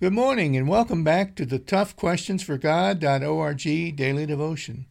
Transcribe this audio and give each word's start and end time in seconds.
Good 0.00 0.14
morning 0.14 0.56
and 0.56 0.66
welcome 0.66 1.04
back 1.04 1.36
to 1.36 1.44
the 1.44 1.58
Tough 1.58 1.94
Questions 1.94 2.42
for 2.42 2.56
God.org 2.56 3.62
daily 3.96 4.24
devotion. 4.24 4.86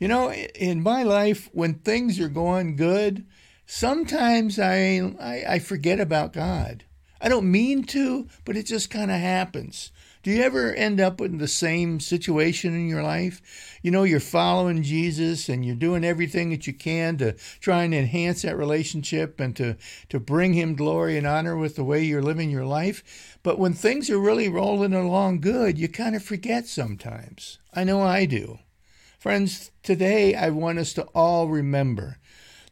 You 0.00 0.08
know, 0.08 0.32
in 0.32 0.82
my 0.82 1.04
life, 1.04 1.48
when 1.52 1.74
things 1.74 2.18
are 2.18 2.28
going 2.28 2.74
good, 2.74 3.24
sometimes 3.66 4.58
I, 4.58 4.98
I, 5.20 5.44
I 5.48 5.58
forget 5.60 6.00
about 6.00 6.32
God. 6.32 6.82
I 7.24 7.28
don't 7.28 7.52
mean 7.52 7.84
to, 7.84 8.26
but 8.44 8.56
it 8.56 8.66
just 8.66 8.90
kind 8.90 9.08
of 9.08 9.20
happens. 9.20 9.92
Do 10.24 10.32
you 10.32 10.42
ever 10.42 10.72
end 10.72 11.00
up 11.00 11.20
in 11.20 11.38
the 11.38 11.46
same 11.46 12.00
situation 12.00 12.74
in 12.74 12.88
your 12.88 13.04
life? 13.04 13.78
You 13.80 13.92
know, 13.92 14.02
you're 14.02 14.18
following 14.18 14.82
Jesus 14.82 15.48
and 15.48 15.64
you're 15.64 15.76
doing 15.76 16.04
everything 16.04 16.50
that 16.50 16.66
you 16.66 16.72
can 16.72 17.18
to 17.18 17.34
try 17.60 17.84
and 17.84 17.94
enhance 17.94 18.42
that 18.42 18.58
relationship 18.58 19.38
and 19.38 19.54
to, 19.54 19.76
to 20.08 20.18
bring 20.18 20.54
Him 20.54 20.74
glory 20.74 21.16
and 21.16 21.24
honor 21.24 21.56
with 21.56 21.76
the 21.76 21.84
way 21.84 22.02
you're 22.02 22.22
living 22.22 22.50
your 22.50 22.64
life. 22.64 23.38
But 23.44 23.56
when 23.56 23.72
things 23.72 24.10
are 24.10 24.18
really 24.18 24.48
rolling 24.48 24.92
along 24.92 25.42
good, 25.42 25.78
you 25.78 25.88
kind 25.88 26.16
of 26.16 26.24
forget 26.24 26.66
sometimes. 26.66 27.58
I 27.72 27.84
know 27.84 28.02
I 28.02 28.26
do. 28.26 28.58
Friends, 29.20 29.70
today 29.84 30.34
I 30.34 30.50
want 30.50 30.80
us 30.80 30.92
to 30.94 31.04
all 31.14 31.46
remember 31.46 32.18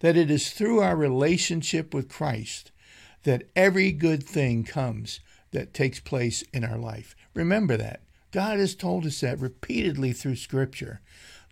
that 0.01 0.17
it 0.17 0.29
is 0.29 0.51
through 0.51 0.81
our 0.81 0.97
relationship 0.97 1.95
with 1.95 2.09
Christ 2.09 2.70
that 3.25 3.45
every 3.55 3.93
good 3.93 4.23
thing 4.23 4.65
comes 4.65 5.21
that 5.53 5.75
takes 5.75 6.01
place 6.01 6.43
in 6.53 6.65
our 6.65 6.79
life. 6.79 7.15
Remember 7.35 7.77
that. 7.77 8.01
God 8.31 8.59
has 8.59 8.75
told 8.75 9.05
us 9.07 9.21
that 9.21 9.41
repeatedly 9.41 10.13
through 10.13 10.37
Scripture. 10.37 11.01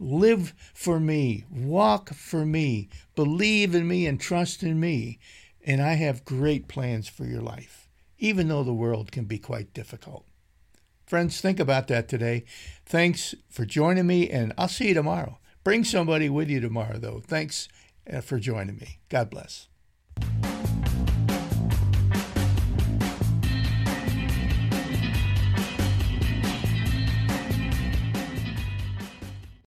Live 0.01 0.55
for 0.75 1.01
me, 1.01 1.45
walk 1.51 2.11
for 2.15 2.47
me, 2.47 2.89
believe 3.17 3.75
in 3.75 3.89
me, 3.89 4.07
and 4.07 4.21
trust 4.21 4.63
in 4.63 4.79
me, 4.79 5.19
and 5.65 5.83
I 5.83 5.95
have 5.95 6.25
great 6.25 6.69
plans 6.69 7.09
for 7.09 7.25
your 7.25 7.43
life, 7.43 7.89
even 8.19 8.47
though 8.47 8.63
the 8.63 8.73
world 8.73 9.11
can 9.11 9.25
be 9.25 9.39
quite 9.39 9.75
difficult. 9.75 10.25
Friends, 11.05 11.41
think 11.41 11.59
about 11.59 11.89
that 11.89 12.09
today. 12.09 12.45
Thanks 12.87 13.35
for 13.49 13.65
joining 13.65 14.07
me, 14.07 14.31
and 14.31 14.53
I'll 14.57 14.69
see 14.69 14.89
you 14.89 14.95
tomorrow. 14.95 15.39
Bring 15.65 15.83
somebody 15.83 16.29
with 16.29 16.49
you 16.49 16.61
tomorrow, 16.61 16.99
though. 16.99 17.21
Thanks 17.27 17.69
uh, 18.13 18.21
for 18.21 18.39
joining 18.39 18.77
me. 18.77 18.99
God 19.09 19.31
bless. 19.31 19.69